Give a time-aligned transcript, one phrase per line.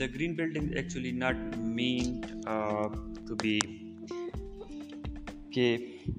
[0.00, 1.36] the green building is actually not
[1.76, 2.88] meant uh,
[3.28, 3.58] to be
[5.52, 5.64] کہ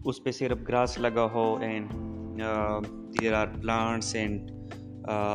[0.05, 2.41] اس پہ صرف grass لگا ہو and
[3.13, 4.51] there are plants and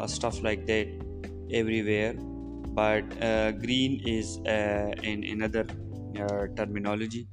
[0.04, 0.88] stuff like that
[1.82, 2.14] everywhere
[2.74, 3.14] but
[3.62, 4.38] green is
[5.02, 5.72] in in other
[6.56, 7.24] terminology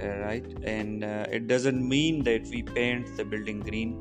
[0.00, 3.92] right and it doesn't mean that we paint the building green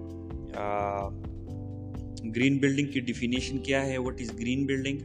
[2.35, 4.99] green building کی definition کیا ہے what is green building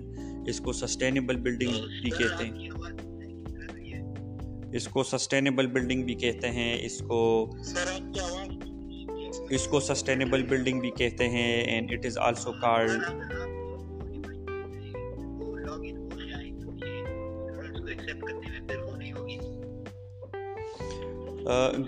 [0.47, 2.71] اس کو sustainable building بھی کہتے ہیں۔
[4.73, 7.21] اس کو sustainable building بھی کہتے ہیں اس کو
[9.51, 12.91] اس کو سسٹینیبل بلڈنگ بھی کہتے ہیں and it is also called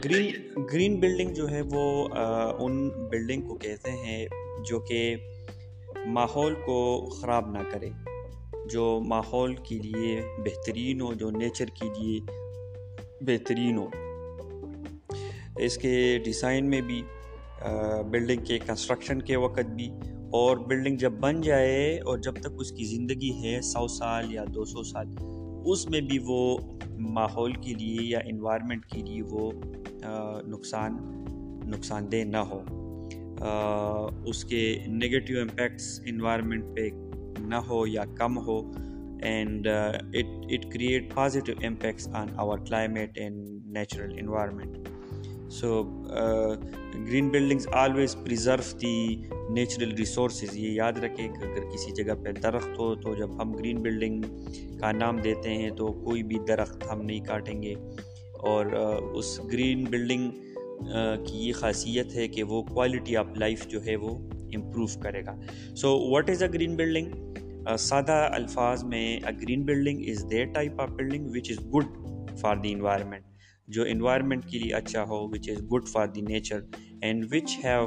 [0.05, 0.33] green
[0.73, 2.09] green building جو ہے وہ
[2.59, 4.27] ان بلڈنگ کو کہتے ہیں
[4.65, 5.17] جو کہ
[6.07, 6.79] ماحول کو
[7.11, 7.91] خراب نہ کرے۔
[8.71, 12.21] جو ماحول کے لیے بہترین ہو، جو نیچر کے لیے
[13.21, 13.87] بہترین ہو۔
[15.59, 17.03] اس کے ڈیزائن میں بھی
[18.11, 19.91] بلڈنگ کے کنسٹرکشن کے وقت بھی۔
[20.33, 24.45] اور بلڈنگ جب بن جائے اور جب تک اس کی زندگی ہے سو سال یا
[24.55, 25.07] دو سو سال،
[25.67, 26.59] اس میں بھی وہ
[26.99, 29.53] ماحول کے لیے یا انوائرمنٹ کے لیے وہ
[30.47, 30.97] نقصان
[31.69, 32.63] نقصان دہ نہ ہو۔
[34.27, 36.89] اس کے نگیٹیو امپیکٹس انوائرمنٹ پہ
[37.41, 38.73] نہ ہو یا کم ہو
[39.23, 44.89] and it it create positive impacts on our climate and natural environment
[45.51, 45.83] so
[46.95, 49.17] green buildings always preserve the
[49.51, 53.53] natural resources یہ یاد رکھیں کہ اگر کسی جگہ پہ درخت ہو تو جب ہم
[53.53, 54.23] گرین بلڈنگ
[54.81, 57.75] کا نام دیتے ہیں تو کوئی بھی درخت ہم نہیں کاٹیں گے.
[58.39, 60.31] اور uh, اس گرین بلڈنگ
[60.95, 64.19] uh, کی یہ خاصیت ہے کہ وہ کوالٹی آف لائف جو ہے وہ
[64.55, 65.37] امپروو کرے گا
[65.75, 67.37] so what is a green building
[67.79, 71.87] سادہ الفاظ میں green building is there type of building which is good
[72.41, 73.25] for the environment
[73.69, 76.61] جو انوائرمنٹ کے لیے اچھا ہو which is good for the nature
[77.01, 77.87] and which have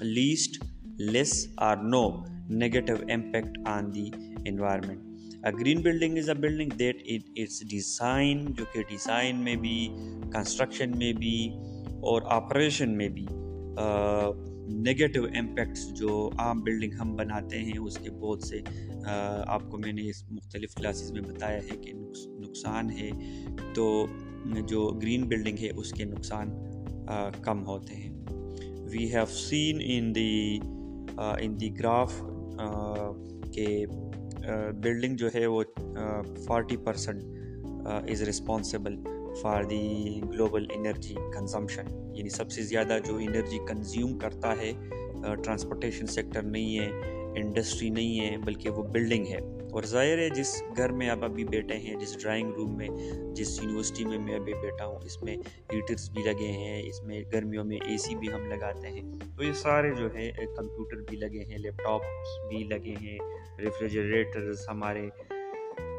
[0.00, 0.64] least
[0.98, 2.08] less or no
[2.50, 4.10] negative impact on the
[4.46, 5.06] environment
[5.60, 9.88] green building is a building that it it's design جو کہ design میں بھی
[10.32, 11.48] construction میں بھی
[12.00, 13.26] اور آپریشن میں بھی
[14.68, 18.60] نگیٹو امپیکٹس جو عام بلڈنگ ہم بناتے ہیں، اس کے بہت سے
[19.46, 21.92] آپ کو میں نے اس مختلف کلاسز میں بتایا ہے کہ
[22.26, 23.10] نقصان ہے۔
[23.74, 24.06] تو
[24.66, 26.48] جو گرین بلڈنگ ہے، اس کے نقصان
[27.42, 28.14] کم ہوتے ہیں۔
[28.90, 30.58] We have seen in the
[31.40, 32.22] in the graph
[33.52, 33.86] کہ
[34.82, 35.62] بلڈنگ جو ہے وہ
[36.46, 37.22] forty percent
[38.10, 38.96] is responsible
[39.42, 44.72] for the global energy consumption یعنی سب سے زیادہ جو انرجی کنزیوم کرتا ہے
[45.44, 46.88] ٹرانسپورٹیشن سیکٹر نہیں ہے
[47.40, 49.38] انڈسٹری نہیں ہے، بلکہ وہ بلڈنگ ہے۔
[49.72, 52.88] اور ظاہر ہے، جس گھر میں آپ ابھی بیٹھے ہیں، جس ڈرائنگ روم میں،
[53.34, 55.36] جس یونیورسٹی میں میں ابھی بیٹھا ہوں، اس میں
[55.72, 59.02] ہیٹرز بھی لگے ہیں، اس میں گرمیوں میں اے سی بھی ہم لگاتے ہیں۔
[59.36, 63.18] تو یہ سارے جو ہے کمپیوٹر بھی لگے ہیں لیپ ٹاپس بھی لگے ہیں
[63.58, 65.08] ریفریجریٹرز ہمارے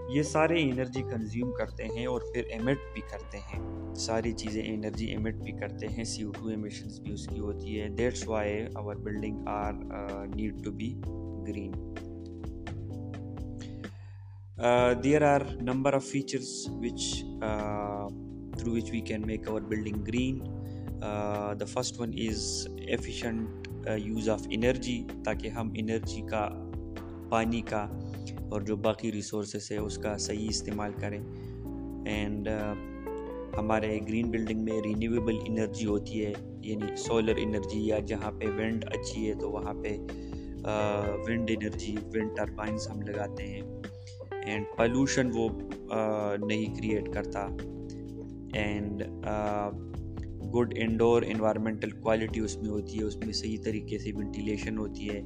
[0.10, 3.60] یہ سارے انرجی کنزیوم کرتے ہیں اور پھر ایمٹ بھی کرتے ہیں۔
[3.96, 7.80] ساری چیزیں انرجی ایمٹ بھی کرتے ہیں سی او ٹو ایمیشنز بھی اس کی ہوتی
[7.82, 9.74] ہے۔ That's why our building are
[10.36, 10.94] need to be
[11.48, 11.72] green
[15.04, 17.24] there are number of features which
[18.58, 20.40] through which we can make our building green
[21.60, 26.50] the first one is efficient use of energy تاکہ ہم energy کا،
[27.30, 27.88] پانی کا
[28.50, 31.24] اور جو باقی resources ہے اس کا صحیح استعمال کریں۔
[32.06, 32.76] اینڈ uh,
[33.58, 36.34] ہمارے گرین بلڈنگ میں رینیویبل انرجی ہوتی ہے
[36.64, 39.98] یعنی سولر انرجی یا جہاں پہ ونڈ اچھی ہے تو وہاں پہ
[41.28, 43.62] ونڈ انرجی ونڈ ٹربائنس ہم لگاتے ہیں۔
[44.46, 45.50] اینڈ پلوشن وہ
[45.94, 47.48] uh, نہیں کریٹ کرتا۔
[48.54, 49.04] And
[50.56, 55.10] good indoor environmental quality اس میں ہوتی ہے، اس میں صحیح طریقے سے ونٹیلیشن ہوتی
[55.10, 55.22] ہے۔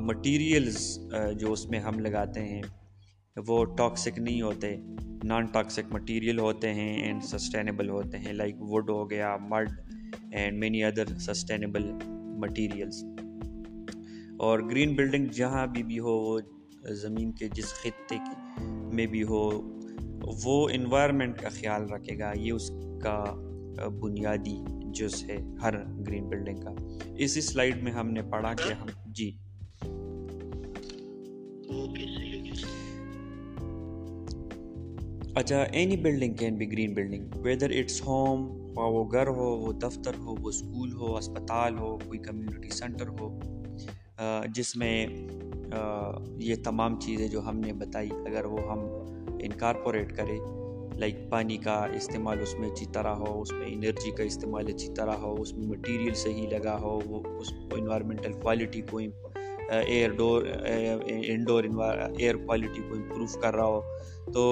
[0.00, 0.98] مٹیریلز
[1.40, 2.62] جو اس میں ہم لگاتے ہیں،
[3.36, 4.76] وہ ٹاکسک نہیں ہوتے
[5.24, 9.70] نان ٹاکسک مٹیریل ہوتے ہیں اینڈ سسٹینیبل ہوتے ہیں لائک ووڈ ہو گیا mud
[10.32, 11.90] and many other sustainable
[12.38, 13.02] materials
[14.38, 16.38] اور گرین بلڈنگ جہاں بھی بھی ہو، وہ
[16.94, 18.16] زمین کے جس خطے
[18.94, 19.42] میں بھی ہو،
[20.44, 22.70] وہ انوائرمنٹ کا خیال رکھے گا، یہ اس
[23.02, 23.22] کا
[24.00, 24.56] بنیادی
[24.94, 25.74] جز ہے ہر
[26.06, 26.70] گرین بلڈنگ کا.
[27.16, 29.30] اسی سلائڈ میں ہم نے پڑھا کہ ہم جی۔
[35.34, 40.14] اچھا any building can be green building whether it's home وہ گھر ہو، وہ دفتر
[40.18, 43.40] ہو، وہ اسکول ہو، اسپتال ہو، کوئی کمیونٹی سینٹر ہو
[44.54, 45.06] جس میں
[46.38, 48.78] یہ تمام چیزیں جو ہم نے بتائی، اگر وہ ہم
[49.42, 50.38] انکارپوریٹ کریں
[50.98, 54.88] لائک پانی کا استعمال اس میں اچھی طرح ہو، اس میں انرجی کا استعمال اچھی
[54.94, 58.98] طرح ہو، اس میں مٹیریل صحیح لگا ہو، وہ، اس انوائرمنٹل کوالٹی کو
[59.68, 60.42] air door
[61.28, 61.64] indoor
[62.18, 63.80] air quality کو امپروو کر رہا ہو،
[64.32, 64.44] تو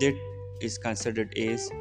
[0.00, 0.14] that
[0.62, 1.72] is considered as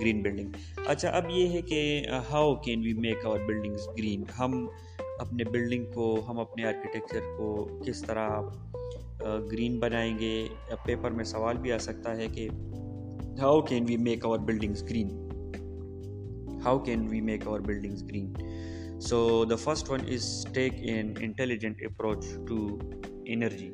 [0.00, 0.48] green building.
[0.86, 4.22] اچھا اب یہ ہے کہ how can we make our buildings green?
[4.38, 4.66] ہم
[5.18, 8.40] اپنے بلڈنگ کو، ہم اپنے آرکیٹیکچر کو کس طرح
[9.52, 10.46] گرین بنائیں گے؟
[10.84, 12.48] پیپر میں سوال بھی آ سکتا ہے کہ
[13.40, 15.08] how can we make our buildings green?
[16.64, 18.32] How can we make our buildings green?
[18.98, 22.56] So the first one is take in intelligent approach to
[23.24, 23.70] energy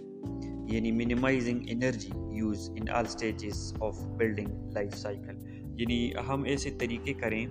[0.69, 5.39] یعنی minimizing energy use in all stages of building life cycle
[5.81, 7.47] یعنی ہم ایسے طریقے کریں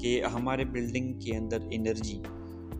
[0.00, 2.22] کہ ہمارے building کے اندر energy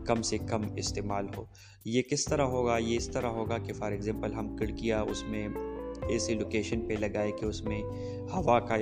[0.05, 1.45] کم سے کم استعمال ہو
[1.85, 5.47] یہ کس طرح ہوگا یہ اس طرح ہوگا کہ فار ایگزامپل ہم کھڑکیاں اس میں
[6.09, 7.81] ایسی لوکیشن پہ لگائے کہ اس میں
[8.33, 8.75] ہوا کا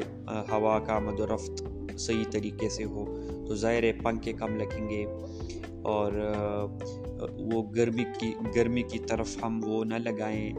[0.50, 1.64] ہوا کا مد و رفت
[1.98, 3.06] صحیح طریقے سے ہو
[3.52, 5.04] تو ظاہر پنکھے کم لگیں گے
[5.92, 6.14] اور
[7.54, 10.52] وہ گرمی کی گرمی کی طرف ہم وہ نہ لگائیں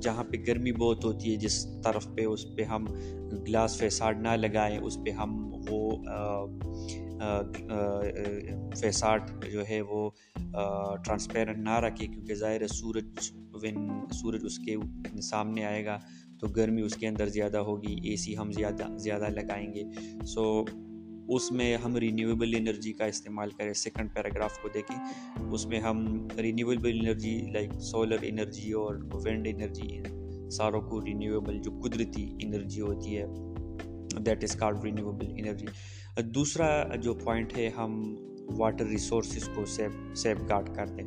[0.00, 2.86] جہاں پہ گرمی بہت ہوتی ہے، جس طرف پہ، اس پہ ہم
[3.46, 5.90] گلاس فیساڈ نہ لگائیں، اس پہ ہم وہ
[8.80, 10.08] فیساٹ جو ہے وہ
[11.04, 13.30] ٹرانسپیرنٹ نہ رکھے کیونکہ ظاہر سورج
[13.62, 14.76] ون سورج اس کے
[15.22, 15.98] سامنے آئے گا
[16.42, 19.82] تو گرمی اس کے اندر زیادہ ہوگی اے سی ہم زیادہ زیادہ لگائیں گے۔
[20.26, 20.64] سو
[21.28, 24.96] اس میں ہم رینیویبل انرجی کا استعمال کریں سیکنڈ پیراگراف کو دیکھیں۔
[25.52, 30.02] اس میں ہم renewable energy like solar energy اور ونڈ انرجی
[30.50, 33.26] ساروں کو رینیویبل جو قدرتی انرجی ہوتی ہے
[34.26, 35.66] that is called renewable energy
[36.22, 38.16] دوسرا جو پوائنٹ ہے، ہم
[38.58, 41.04] واٹر ریسورسز کو سیو سیو گارڈ کر دیں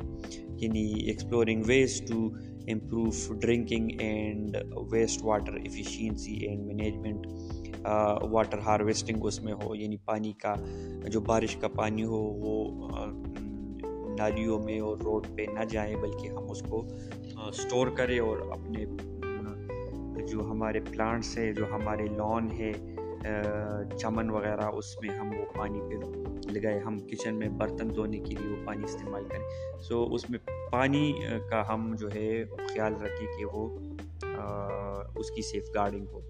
[0.60, 2.28] یعنی exploring ways to
[2.72, 4.56] improve drinking and
[4.92, 7.26] waste water efficiency and management
[8.32, 10.54] water harvesting اس میں ہو یعنی پانی کا،
[11.08, 12.54] جو بارش کا پانی ہو، وہ
[14.18, 16.84] نالیوں میں اور روڈ پہ نہ جائیں، بلکہ ہم اس کو
[17.48, 18.84] اسٹور کریں اور اپنے
[20.30, 22.72] جو ہمارے پلانٹس ہے جو ہمارے لان ہے
[23.98, 28.34] چمن وغیرہ، اس میں ہم وہ پانی پہ لگائے ہم کچن میں برتن دھونے کے
[28.34, 29.46] لیے وہ پانی استعمال کریں۔
[29.80, 30.38] سو اس میں
[30.72, 31.12] پانی
[31.50, 33.78] کا ہم جو ہے خیال رکھیں کہ وہ
[35.16, 36.20] اس کی safeguarding who.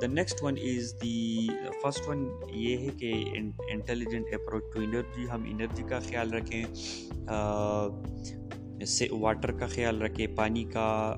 [0.00, 1.46] The next one is the
[1.82, 3.12] first one یہ ہے کہ
[3.72, 6.64] انٹیلیجنٹ اپروچ ٹو انرجی ہم انرجی کا خیال رکھیں۔
[9.10, 11.14] واٹر کا خیال رکھیں، پانی کا۔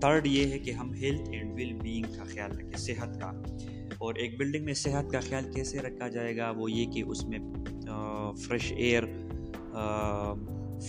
[0.00, 3.42] تھرڈ یہ ہے کہ ہم ہیلتھ اینڈ ویل بینگ کا خیال رکھیں، صحت کا۔
[3.98, 7.24] اور ایک بلڈنگ میں صحت کا خیال کیسے رکھا جائے گا؟ وہ یہ کہ اس
[7.24, 7.38] میں
[8.36, 9.02] فریش ایئر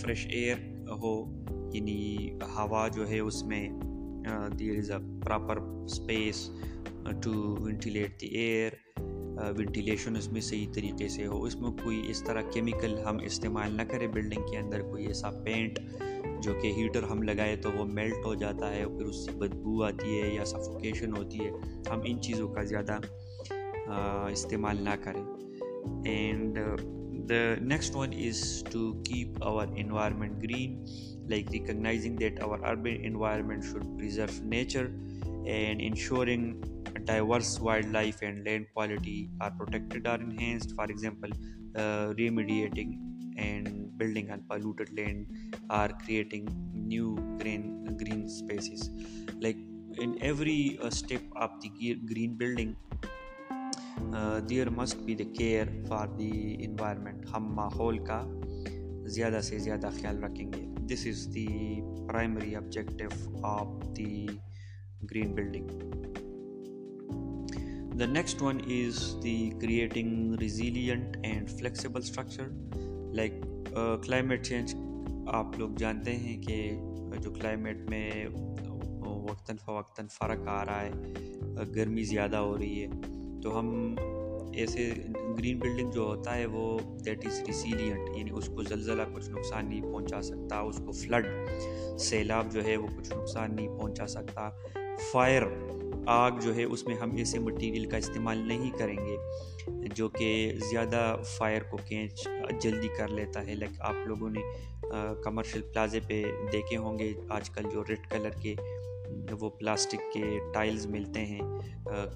[0.00, 0.56] فریش ایئر
[1.02, 1.14] ہو
[1.74, 2.16] یعنی
[2.56, 3.68] ہوا جو ہے اس میں
[4.58, 6.50] there is a proper space
[7.22, 8.72] to ventilate the air
[9.56, 13.72] ventilation اس میں صحیح طریقے سے ہو۔ اس میں کوئی اس طرح کیمیکل ہم استعمال
[13.72, 15.78] نہ کریں بلڈنگ کے اندر، کوئی ایسا پینٹ
[16.42, 19.82] جو کہ ہیٹر ہم لگائے تو وہ میلٹ ہو جاتا ہے، پھر اس سے بدبو
[19.84, 21.50] آتی ہے یا سفوکیشن ہوتی ہے۔
[21.90, 22.98] ہم ان چیزوں کا زیادہ
[24.30, 25.24] استعمال نہ کریں۔
[26.04, 26.58] And
[27.28, 30.84] the next one is to keep our environment green
[31.28, 34.86] like recognizing that our urban environment should preserve nature
[35.46, 36.44] and ensuring
[37.04, 40.74] diverse wildlife and land quality are protected or enhanced.
[40.76, 41.30] For example
[41.76, 42.98] uh, remediating
[43.36, 45.26] and building unpolluted land
[45.70, 48.90] are creating new green green spaces.
[49.40, 49.58] Like
[49.98, 51.70] in every uh, step of the
[52.12, 52.76] green building
[54.50, 56.30] there must be the care for the
[56.64, 57.26] environment.
[57.34, 58.20] ہم ماحول کا
[59.06, 60.66] زیادہ سے زیادہ خیال رکھیں گے.
[60.88, 61.46] This is the
[62.08, 64.26] primary objective of the
[65.10, 65.68] green building
[67.98, 72.48] the next one is the creating resilient and flexible structure
[73.14, 73.32] like
[74.04, 74.74] climate change
[75.32, 76.70] آپ لوگ جانتے ہیں کہ
[77.22, 78.10] جو کلائمیٹ میں
[79.00, 80.90] وقتاً فوقتاً فرق آ رہا ہے،
[81.74, 83.94] گرمی زیادہ ہو رہی ہے تو ہم
[84.54, 84.90] ایسے
[85.38, 89.68] گرین بلڈنگ جو ہوتا ہے وہ دیٹ از ریسیلینٹ یعنی اس کو زلزلہ کچھ نقصان
[89.68, 91.26] نہیں پہنچا سکتا، اس کو فلڈ،
[92.00, 94.48] سیلاب جو ہے وہ کچھ نقصان نہیں پہنچا سکتا۔
[95.12, 95.42] فائر
[96.06, 99.16] آگ جو ہے اس میں ہم ایسے مٹیریل کا استعمال نہیں کریں گے،
[99.94, 102.26] جو کہ زیادہ فائر کو کینچ
[102.60, 104.40] جلدی کر لیتا ہے۔ لائک آپ لوگوں نے
[105.24, 108.54] کمرشل پلازے پہ دیکھے ہوں گے، آج کل جو ریڈ کلر کے
[109.40, 111.40] وہ پلاسٹک کے ٹائلز ملتے ہیں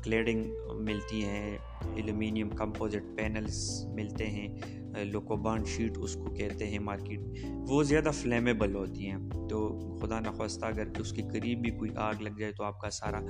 [0.04, 0.44] کلیڈنگ
[0.80, 1.56] ملتی ہیں،
[1.94, 4.48] ایلومینیم کمپوزٹ پینلز ملتے ہیں
[5.04, 7.20] لوکوبان شیٹ اس کو کہتے ہیں، مارکیٹ
[7.68, 9.18] وہ زیادہ فلیمیبل ہوتی ہیں۔
[9.50, 12.90] تو خدا نخواستہ اگر اس کے قریب بھی کوئی آگ لگ جائے تو آپ کا
[12.90, 13.20] سارا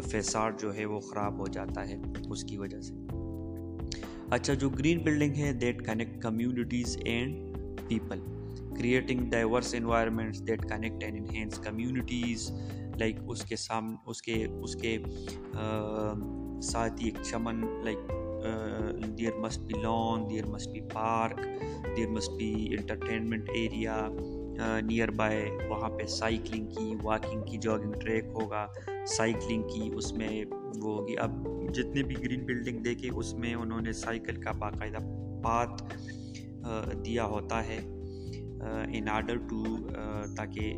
[0.00, 1.96] فیساڈ جو ہے وہ خراب ہو جاتا ہے
[2.30, 2.94] اس کی وجہ سے۔
[4.30, 7.56] اچھا جو گرین بلڈنگ ہے، that connect communities and
[7.88, 8.20] people,
[8.78, 12.50] creating diverse environments that connect and enhance communities.
[13.00, 14.96] Like اس کے سام، اس کے اس کے
[16.62, 18.10] ساتھ ہی ایک چمن like
[19.18, 21.38] there must be lawn there must be park
[21.96, 23.96] there must be entertainment area
[25.16, 28.66] nearby وہاں پہ سائیکلنگ کی واکنگ کی جاگنگ ٹریک ہوگا
[29.08, 30.44] سائیکلنگ کی، اس میں
[30.82, 31.30] وہ ہوگی۔ اب
[31.74, 34.98] جتنے بھی گرین بلڈنگ دیکھے، اس میں انہوں نے سائیکل کا باقاعدہ
[35.44, 35.82] پات
[37.04, 37.78] دیا ہوتا ہے
[38.92, 39.64] ان آرڈر ٹو
[40.36, 40.72] تاکہ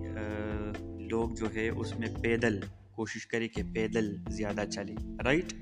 [1.12, 2.60] لوگ جو ہے اس میں پیدل،
[2.94, 5.54] کوشش کرے کہ پیدل زیادہ چلے رائٹ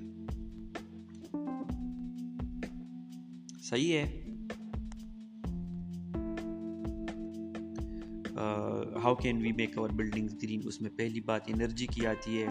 [3.63, 4.05] صحیح ہے۔
[9.05, 12.47] How can we make our building green اس میں پہلی بات انرجی کی آتی ہے،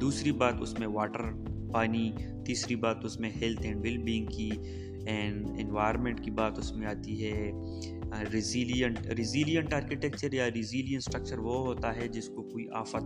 [0.00, 1.22] دوسری بات اس میں واٹر
[1.72, 2.10] پانی،
[2.46, 4.50] تیسری بات اس میں ہیلتھ اینڈ ویل بینگ کی
[5.06, 7.50] اینڈ انوائرمنٹ کی بات اس میں آتی ہے۔
[8.32, 13.04] ریزیلینٹ ریزیلینٹ آرکیٹیکچر یا ریزیلین اسٹرکچر وہ ہوتا ہے جس کو کوئی آفت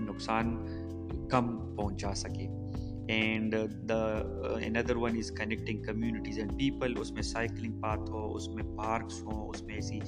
[0.00, 0.56] نقصان
[1.30, 2.48] کم پہنچا سکے۔
[3.08, 3.54] And
[3.88, 4.02] the
[4.66, 9.22] another one is connecting communities and people اس میں سائیکلنگ پاتھ ہو، اس میں پارکس
[9.22, 10.00] ہوں، اس میں ایسی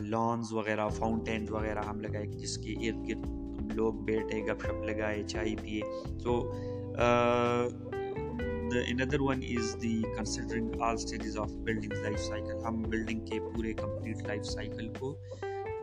[0.00, 3.26] لانز وغیرہ فاؤنٹینز وغیرہ ہم لگائے، جس کے ارد گرد
[3.74, 5.80] لوگ بیٹھے، گپ شپ لگائے، چائے پیے۔
[6.24, 6.52] تو
[8.76, 13.72] another one is the considering all stages of building life cycle ہم بلڈنگ کے پورے
[13.72, 15.14] کمپلیٹ لائف سائیکل کو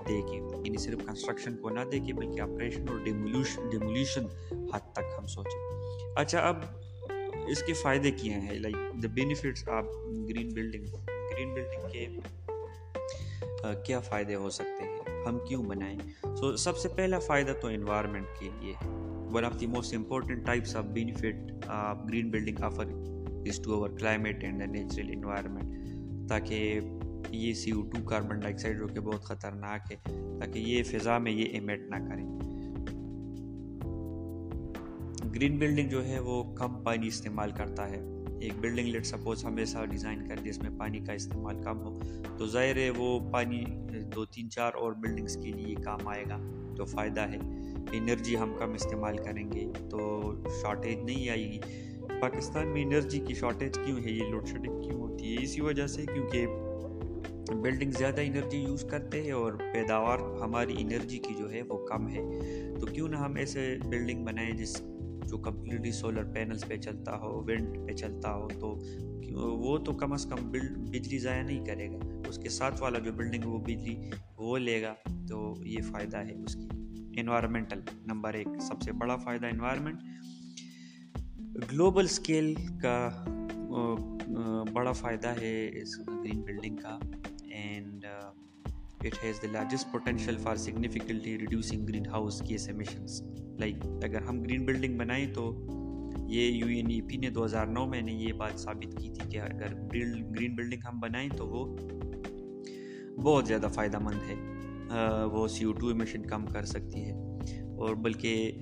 [0.07, 4.25] دیکھیں۔ یعنی صرف کنسٹرکشن کو نہ دیکھیں، بلکہ آپریشن اور ڈیمولیشن
[4.73, 6.57] حد تک ہم سوچیں۔ اچھا اب
[7.47, 9.85] اس کے فائدے کیا ہیں؟ Like the benefits of
[10.29, 10.85] green building
[11.31, 12.07] green building کے
[13.85, 15.99] کیا فائدے ہو سکتے ہیں؟ ہم کیوں بنائیں؟
[16.35, 20.45] سو سب سے پہلا فائدہ تو انوائرمنٹ کے لیے ہے۔ One of the most important
[20.45, 22.85] types of benefit of green building offer
[23.49, 26.79] is to over climate and the natural environment تاکہ
[27.31, 29.97] یہ C O two carbon dioxide جو کہ بہت خطرناک ہے،
[30.39, 32.25] تاکہ یہ فضا میں یہ ایمیٹ نہ کریں
[35.35, 38.01] گرین بلڈنگ جو ہے وہ کم پانی استعمال کرتا ہے۔
[38.39, 41.99] ایک بلڈنگ لیٹ سپوز ہمیشہ ڈیزائن کر دی اس میں پانی کا استعمال کم ہو،
[42.37, 43.63] تو ظاہر ہے وہ پانی
[44.15, 46.37] دو تین چار اور بلڈنگس کے لیے کام آئے گا
[46.77, 47.37] تو فائدہ ہے۔
[47.91, 51.59] انرجی ہم کم استعمال کریں گے، تو شارٹیج نہیں آئے گی۔
[52.21, 55.87] پاکستان میں انرجی کی شارٹیج کیوں ہے؟ یہ لوڈ شیڈنگ کیوں ہوتی ہے؟ اسی وجہ
[55.87, 56.45] سے کیونکہ
[57.55, 62.09] بلڈنگ زیادہ انرجی یوز کرتے ہیں اور پیداوار ہماری انرجی کی جو ہے وہ کم
[62.09, 62.21] ہے۔
[62.79, 64.81] تو کیوں نہ ہم ایسے بلڈنگ بنائیں جس
[65.25, 68.79] جو کمپلیٹلی سولر پینلز پہ چلتا ہو ونڈ پہ چلتا ہو، تو
[69.35, 70.51] وہ تو کم از کم
[70.91, 73.95] بجلی ضائع نہیں کرے گا۔ اس کے ساتھ والا جو بلڈنگ وہ بجلی
[74.37, 74.93] وہ لے گا،
[75.29, 76.76] تو یہ فائدہ ہے اس کی۔
[77.17, 80.01] انوائرمنٹل نمبر ایک سب سے بڑا فائدہ انوائرمنٹ
[81.71, 83.09] گلوبل اسکیل کا
[84.73, 86.99] بڑا فائدہ ہے اس گرین بلڈنگ کا
[87.41, 93.21] and it has the largest potential for significantly reducing greenhouse gas emissions
[93.59, 95.67] like اگر ہم گرین بلڈنگ بنائیں تو
[96.27, 99.09] یہ یو این ای پی نے دو ہزار نو میں نے یہ بات ثابت کی
[99.09, 101.65] تھی کہ اگر گرین بلڈنگ ہم بنائیں تو وہ
[103.23, 104.56] بہت زیادہ فائدہ مند ہے
[105.31, 107.11] وہ سی او ٹو ایمیشن کم کر سکتی ہے۔
[107.77, 108.59] اور بلکہ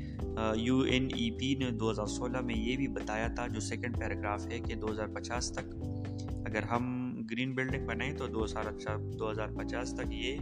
[0.56, 4.00] یو این ای پی نے دو ہزار سولہ میں یہ بھی بتایا تھا، جو سیکنڈ
[4.00, 5.76] پیراگراف ہے، کہ دو ہزار پچاس تک
[6.46, 10.38] اگر ہم گرین بلڈنگ بنائیں تو دو ہزار اچھا دو ہزار پچاس تک یہ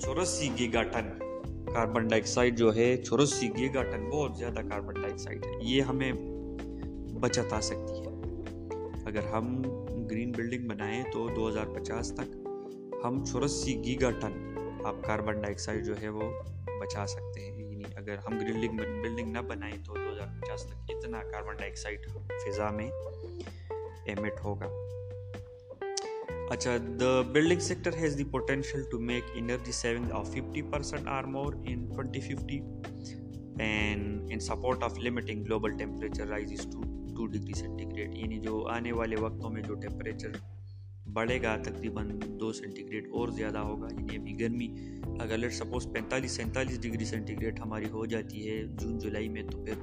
[0.00, 1.18] چوراسی giga ton
[1.74, 5.82] carbon dioxide جو ہے چوراسی گیگا ٹن، بہت زیادہ کاربن ڈائی آکسائڈ ہے۔ یہ
[5.82, 6.12] ہمیں
[7.20, 8.14] بچت آ سکتی ہے۔
[9.04, 9.62] اگر ہم
[10.10, 12.36] گرین بلڈنگ بنائیں تو دو ہزار پچاس تک
[13.04, 14.53] ہم چوراسی گیگا ٹن
[14.84, 16.30] آپ کاربن ڈائی آکسائڈ جو ہے وہ
[16.80, 20.90] بچا سکتے ہیں۔ یعنی اگر ہم گرین بلڈنگ نہ بنائیں تو دو ہزار پچاس تک
[20.90, 22.06] اتنا کاربن ڈائی آکسائڈ
[22.46, 22.90] فضا میں
[24.06, 24.66] ایمٹ ہوگا۔
[26.50, 31.24] اچھا the building sector has the potential to make energy saving of fifty percent or
[31.24, 32.60] more in twenty fifty
[33.64, 36.82] and in support of limiting global temperature rise to
[37.16, 37.52] two degree
[37.84, 40.28] centigrade یعنی جو آنے والے وقتوں میں جو temperature
[41.14, 44.68] بڑھے گا، تقریباً دو سینٹی گریڈ اور زیادہ ہوگا یعنی ابھی گرمی
[45.20, 49.42] اگر لیٹ سپوز پینتالیس سینتالیس ڈگری سینٹی گریڈ ہماری ہو جاتی ہے جون جولائی میں،
[49.42, 49.74] تو پھر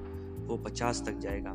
[0.47, 1.53] وہ پچاس تک جائے گا۔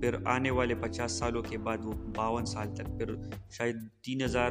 [0.00, 3.14] پھر آنے والے پچاس سالوں کے بعد وہ باون سال تک، پھر
[3.50, 4.50] شاید تین ہزار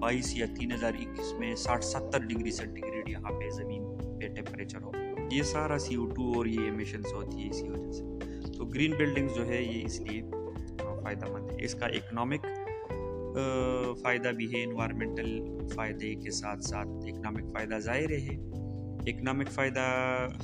[0.00, 3.82] بائیس یا تین ہزار اکیس میں ساٹھ ستر ڈگری سینٹی گریڈ یہاں پہ زمین
[4.20, 4.92] پہ ٹیمپریچر ہو
[5.32, 8.04] یہ سارا سی او ٹو اور یہ ایمیشنس ہوتی ہے اسی وجہ سے۔
[8.52, 10.22] تو گرین بلڈنگس جو ہے، یہ اس لیے
[11.02, 12.46] فائدہ مند ہے۔ اس کا اکنامک
[14.02, 15.40] فائدہ بھی ہے انوائرمنٹل
[15.74, 18.36] فائدے کے ساتھ ساتھ اکنامک فائدہ ظاہر ہے۔
[19.10, 19.80] اکنامک فائدہ،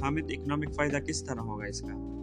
[0.00, 2.21] حامد اکنامک فائدہ کس طرح ہوگا اس کا؟